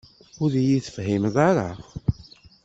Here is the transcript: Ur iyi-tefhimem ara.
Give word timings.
Ur 0.43 0.51
iyi-tefhimem 0.59 1.23
ara. 1.49 1.69